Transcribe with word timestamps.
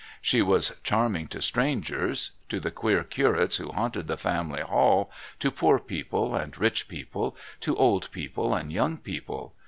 She 0.19 0.41
was 0.41 0.79
charming 0.81 1.27
to 1.27 1.43
strangers, 1.43 2.31
to 2.49 2.59
the 2.59 2.71
queer 2.71 3.03
curates 3.03 3.57
who 3.57 3.71
haunted 3.71 4.07
the 4.07 4.17
family 4.17 4.63
hall, 4.63 5.11
to 5.37 5.51
poor 5.51 5.77
people 5.77 6.33
and 6.35 6.57
rich 6.57 6.87
people, 6.87 7.37
to 7.59 7.77
old 7.77 8.09
people 8.09 8.55
and 8.55 8.71
young 8.73 8.97
people. 8.97 9.53